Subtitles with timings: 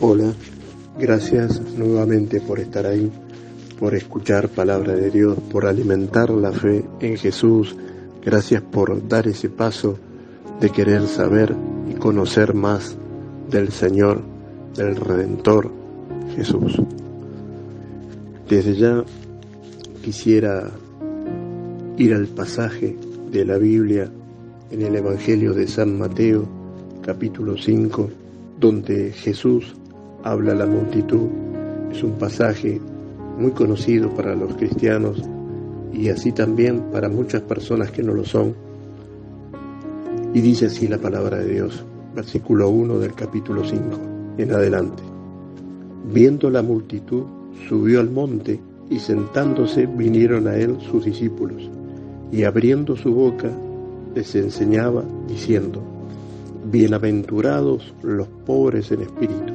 [0.00, 0.32] Hola,
[0.96, 3.10] gracias nuevamente por estar ahí,
[3.80, 7.74] por escuchar palabra de Dios, por alimentar la fe en Jesús.
[8.24, 9.98] Gracias por dar ese paso
[10.60, 11.52] de querer saber
[11.90, 12.96] y conocer más
[13.50, 14.22] del Señor,
[14.76, 15.68] del Redentor
[16.36, 16.80] Jesús.
[18.48, 19.04] Desde ya
[20.04, 20.70] quisiera
[21.96, 22.96] ir al pasaje
[23.32, 24.08] de la Biblia
[24.70, 26.46] en el Evangelio de San Mateo,
[27.02, 28.10] capítulo 5,
[28.60, 29.74] donde Jesús
[30.24, 31.28] habla la multitud.
[31.92, 32.80] Es un pasaje
[33.38, 35.22] muy conocido para los cristianos
[35.92, 38.54] y así también para muchas personas que no lo son.
[40.34, 41.84] Y dice así la palabra de Dios,
[42.14, 43.82] versículo 1 del capítulo 5,
[44.38, 45.02] en adelante.
[46.12, 47.24] Viendo la multitud,
[47.68, 51.70] subió al monte y sentándose vinieron a él sus discípulos,
[52.30, 53.50] y abriendo su boca
[54.14, 55.82] les enseñaba diciendo,
[56.70, 59.54] Bienaventurados los pobres en espíritu,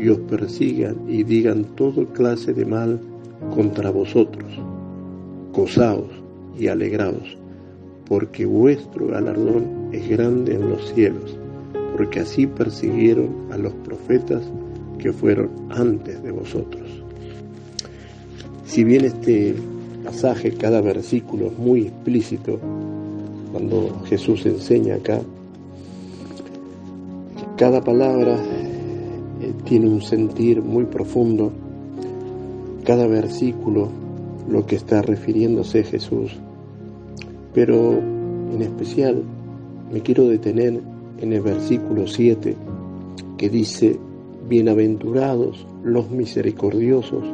[0.00, 2.98] y os persigan y digan toda clase de mal
[3.54, 4.50] contra vosotros.
[5.52, 6.10] Gozaos
[6.58, 7.36] y alegraos,
[8.06, 11.36] porque vuestro galardón es grande en los cielos,
[11.96, 14.42] porque así persiguieron a los profetas
[14.98, 16.88] que fueron antes de vosotros.
[18.64, 19.54] Si bien este
[20.04, 22.58] pasaje, cada versículo es muy explícito,
[23.52, 25.20] cuando Jesús enseña acá,
[27.56, 28.38] cada palabra
[29.40, 31.50] eh, tiene un sentir muy profundo,
[32.84, 33.88] cada versículo
[34.48, 36.32] lo que está refiriéndose Jesús,
[37.54, 37.98] pero
[38.52, 39.22] en especial
[39.92, 40.80] me quiero detener
[41.20, 42.56] en el versículo 7
[43.38, 43.98] que dice,
[44.48, 47.24] bienaventurados los misericordiosos,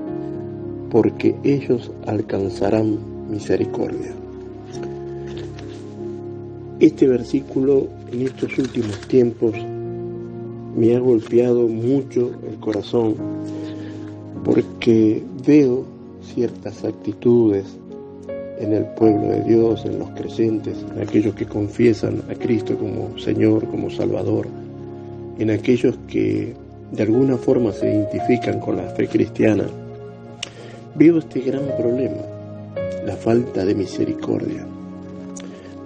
[0.91, 2.99] porque ellos alcanzarán
[3.31, 4.15] misericordia.
[6.79, 9.55] Este versículo en estos últimos tiempos
[10.77, 13.15] me ha golpeado mucho el corazón
[14.45, 15.85] porque veo
[16.23, 17.65] ciertas actitudes
[18.59, 23.19] en el pueblo de Dios, en los creyentes, en aquellos que confiesan a Cristo como
[23.19, 24.47] Señor, como Salvador,
[25.39, 26.55] en aquellos que
[26.93, 29.65] de alguna forma se identifican con la fe cristiana.
[30.95, 32.23] Veo este gran problema,
[33.05, 34.67] la falta de misericordia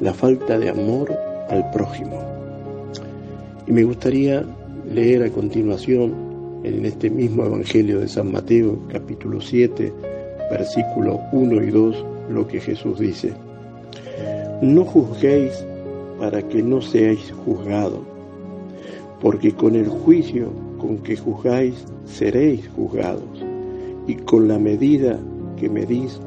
[0.01, 1.13] la falta de amor
[1.51, 2.19] al prójimo.
[3.67, 4.45] Y me gustaría
[4.91, 6.13] leer a continuación
[6.65, 9.93] en este mismo Evangelio de San Mateo, capítulo 7,
[10.51, 13.33] versículo 1 y 2, lo que Jesús dice.
[14.61, 15.53] No juzguéis
[16.19, 18.01] para que no seáis juzgados,
[19.21, 21.75] porque con el juicio con que juzgáis
[22.05, 23.45] seréis juzgados,
[24.07, 25.21] y con la medida
[25.57, 26.19] que medís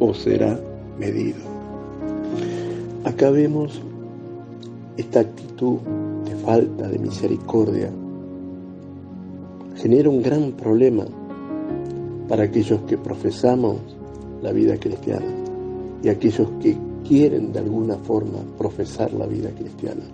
[0.00, 0.60] os será
[0.98, 1.38] medido.
[3.04, 3.80] Acá vemos
[4.96, 5.78] esta actitud
[6.24, 7.90] de falta de misericordia.
[9.82, 11.04] Genera un gran problema
[12.28, 13.78] para aquellos que profesamos
[14.40, 15.26] la vida cristiana
[16.00, 20.04] y aquellos que quieren de alguna forma profesar la vida cristiana.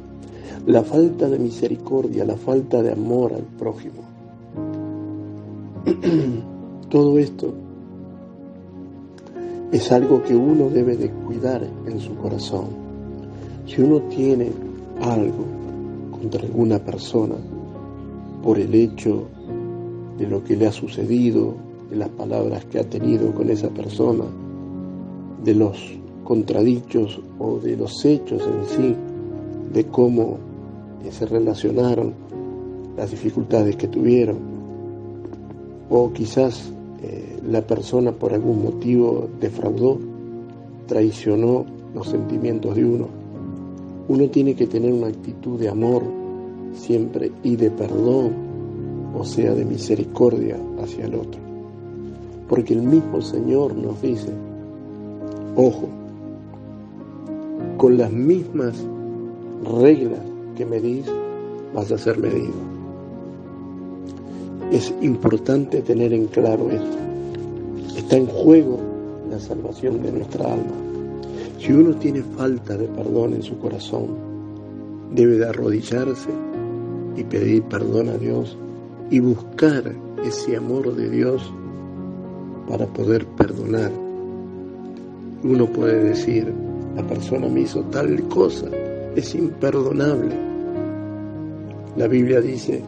[0.65, 4.01] La falta de misericordia, la falta de amor al prójimo.
[6.89, 7.53] Todo esto
[9.71, 12.69] es algo que uno debe de cuidar en su corazón.
[13.67, 14.51] Si uno tiene
[15.03, 15.45] algo
[16.11, 17.35] contra alguna persona
[18.43, 19.29] por el hecho
[20.19, 21.55] de lo que le ha sucedido,
[21.91, 24.25] de las palabras que ha tenido con esa persona,
[25.45, 25.79] de los
[26.25, 28.97] contradichos o de los hechos en sí,
[29.73, 30.39] de cómo
[31.11, 32.13] se relacionaron,
[32.97, 34.37] las dificultades que tuvieron,
[35.89, 36.71] o quizás
[37.03, 39.99] eh, la persona por algún motivo defraudó,
[40.87, 43.07] traicionó los sentimientos de uno.
[44.09, 46.03] Uno tiene que tener una actitud de amor
[46.73, 48.48] siempre y de perdón,
[49.19, 51.41] o sea, de misericordia hacia el otro.
[52.49, 54.33] Porque el mismo Señor nos dice,
[55.57, 55.89] ojo,
[57.77, 58.77] con las mismas
[59.65, 60.21] reglas
[60.57, 61.07] que medís,
[61.75, 62.55] vas a ser medido.
[64.71, 66.97] Es importante tener en claro esto.
[67.97, 68.79] Está en juego
[69.31, 70.75] la salvación de nuestra alma.
[71.59, 74.07] Si uno tiene falta de perdón en su corazón,
[75.13, 76.31] debe de arrodillarse
[77.17, 78.57] y pedir perdón a Dios
[79.11, 79.93] y buscar
[80.25, 81.53] ese amor de Dios
[82.69, 83.91] para poder perdonar.
[85.43, 86.53] Uno puede decir,
[86.97, 88.67] la persona me hizo tal cosa,
[89.15, 90.37] es imperdonable.
[91.97, 92.83] La Biblia dice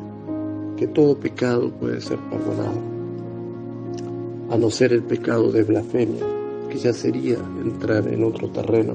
[0.76, 2.80] que todo pecado puede ser perdonado,
[4.50, 6.24] a no ser el pecado de blasfemia,
[6.68, 8.94] que ya sería entrar en otro terreno.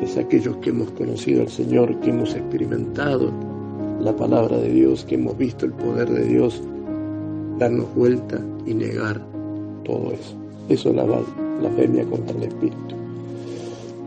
[0.00, 3.49] Es aquellos que hemos conocido al Señor, que hemos experimentado
[4.00, 6.62] la palabra de Dios, que hemos visto el poder de Dios
[7.58, 9.20] darnos vuelta y negar
[9.84, 10.34] todo eso.
[10.68, 12.94] Eso es la blasfemia contra el Espíritu.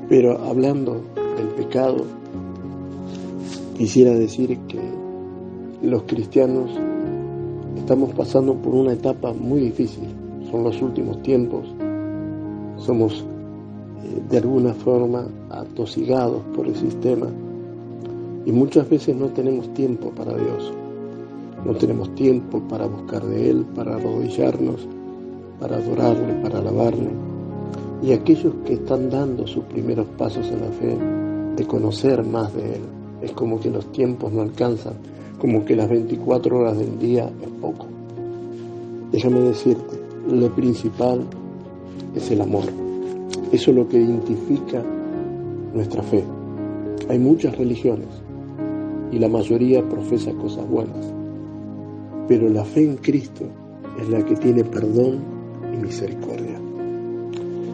[0.09, 1.01] Pero hablando
[1.37, 2.05] del pecado,
[3.77, 4.79] quisiera decir que
[5.83, 6.71] los cristianos
[7.77, 10.05] estamos pasando por una etapa muy difícil.
[10.49, 11.67] Son los últimos tiempos.
[12.77, 13.25] Somos
[14.03, 17.27] eh, de alguna forma atosigados por el sistema
[18.45, 20.73] y muchas veces no tenemos tiempo para Dios.
[21.65, 24.85] No tenemos tiempo para buscar de Él, para arrodillarnos,
[25.59, 27.09] para adorarle, para alabarle.
[28.01, 30.97] Y aquellos que están dando sus primeros pasos en la fe,
[31.55, 32.81] de conocer más de Él,
[33.21, 34.95] es como que los tiempos no alcanzan,
[35.39, 37.85] como que las 24 horas del día es poco.
[39.11, 41.21] Déjame decirte, lo principal
[42.13, 42.65] es el amor.
[43.53, 44.83] Eso es lo que identifica
[45.73, 46.23] nuestra fe.
[47.07, 48.22] Hay muchas religiones
[49.13, 51.13] y la mayoría profesa cosas buenas,
[52.27, 53.45] pero la fe en Cristo
[54.01, 55.19] es la que tiene perdón
[55.71, 56.59] y misericordia.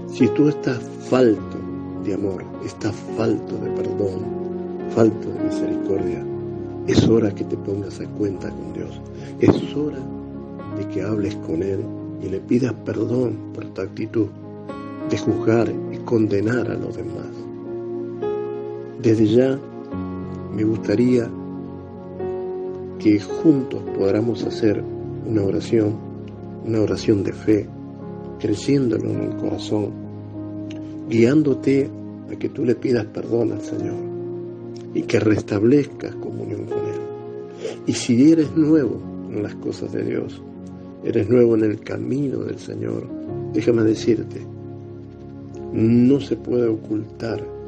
[0.07, 1.57] Si tú estás falto
[2.03, 4.19] de amor, estás falto de perdón,
[4.89, 6.25] falto de misericordia,
[6.88, 9.00] es hora que te pongas a cuenta con Dios.
[9.39, 10.00] Es hora
[10.77, 11.80] de que hables con Él
[12.21, 14.27] y le pidas perdón por tu actitud
[15.09, 17.30] de juzgar y condenar a los demás.
[19.01, 19.59] Desde ya
[20.53, 21.29] me gustaría
[22.99, 24.83] que juntos podamos hacer
[25.25, 25.95] una oración,
[26.65, 27.67] una oración de fe,
[28.39, 29.91] creciéndolo en el corazón,
[31.07, 31.89] guiándote
[32.31, 33.97] a que tú le pidas perdón al Señor
[34.93, 37.01] y que restablezcas comunión con Él.
[37.85, 38.99] Y si eres nuevo
[39.31, 40.41] en las cosas de Dios,
[41.03, 43.07] eres nuevo en el camino del Señor,
[43.53, 44.41] déjame decirte,
[45.73, 47.58] no se puede ocultar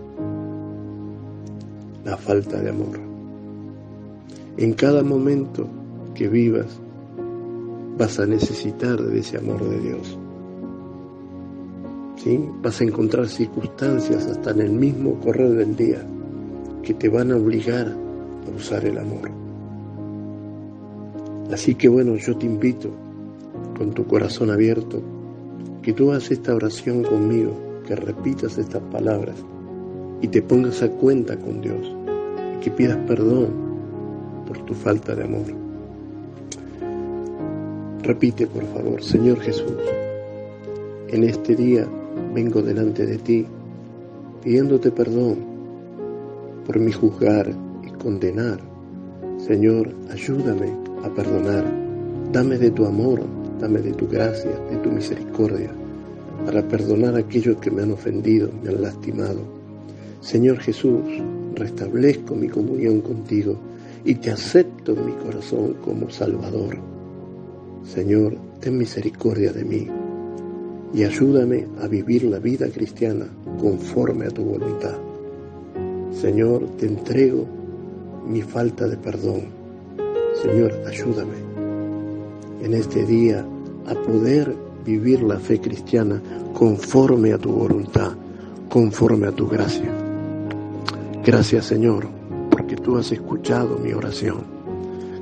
[2.12, 3.00] la falta de amor.
[4.58, 5.66] En cada momento
[6.14, 6.68] que vivas
[7.98, 10.20] vas a necesitar de ese amor de Dios.
[12.18, 12.38] ¿Sí?
[12.62, 16.06] Vas a encontrar circunstancias hasta en el mismo correr del día
[16.84, 19.32] que te van a obligar a usar el amor.
[21.50, 22.90] Así que bueno, yo te invito
[23.78, 25.02] con tu corazón abierto
[25.82, 27.54] que tú hagas esta oración conmigo,
[27.88, 29.38] que repitas estas palabras
[30.22, 31.96] y te pongas a cuenta con Dios
[32.58, 33.50] y que pidas perdón
[34.48, 35.46] por tu falta de amor.
[38.04, 39.74] Repite, por favor, Señor Jesús,
[41.08, 41.88] en este día
[42.34, 43.46] vengo delante de ti
[44.44, 45.38] pidiéndote perdón
[46.66, 47.52] por mi juzgar
[47.84, 48.60] y condenar.
[49.38, 50.72] Señor, ayúdame
[51.04, 51.66] a perdonar.
[52.32, 53.22] Dame de tu amor,
[53.60, 55.70] dame de tu gracia, de tu misericordia,
[56.46, 59.61] para perdonar a aquellos que me han ofendido, me han lastimado
[60.22, 61.02] Señor Jesús,
[61.56, 63.56] restablezco mi comunión contigo
[64.06, 66.78] y te acepto en mi corazón como Salvador.
[67.84, 69.88] Señor, ten misericordia de mí
[70.94, 73.26] y ayúdame a vivir la vida cristiana
[73.60, 74.96] conforme a tu voluntad.
[76.12, 77.48] Señor, te entrego
[78.28, 79.46] mi falta de perdón.
[80.40, 81.36] Señor, ayúdame
[82.62, 83.44] en este día
[83.88, 84.54] a poder
[84.86, 86.22] vivir la fe cristiana
[86.54, 88.12] conforme a tu voluntad,
[88.70, 90.01] conforme a tu gracia.
[91.24, 92.08] Gracias Señor,
[92.50, 94.40] porque tú has escuchado mi oración.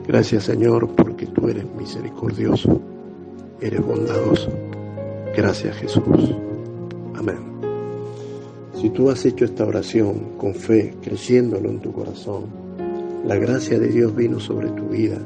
[0.07, 2.79] Gracias Señor, porque tú eres misericordioso,
[3.59, 4.49] eres bondadoso.
[5.35, 6.33] Gracias Jesús.
[7.15, 7.39] Amén.
[8.75, 12.45] Si tú has hecho esta oración con fe, creyéndolo en tu corazón,
[13.25, 15.17] la gracia de Dios vino sobre tu vida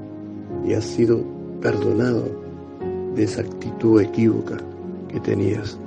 [0.65, 1.23] y has sido
[1.61, 2.25] perdonado
[3.13, 4.57] de esa actitud equívoca
[5.07, 5.77] que tenías.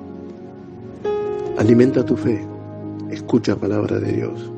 [1.59, 2.41] Alimenta tu fe,
[3.11, 4.53] escucha palabra de Dios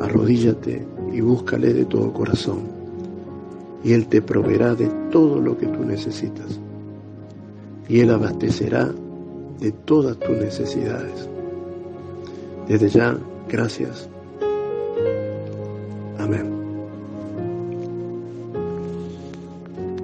[0.00, 2.60] arrodíllate y búscale de todo corazón,
[3.84, 6.58] y Él te proveerá de todo lo que tú necesitas.
[7.88, 8.90] y Él abastecerá
[9.60, 11.28] de todas tus necesidades.
[12.68, 13.16] Desde ya,
[13.48, 14.08] gracias.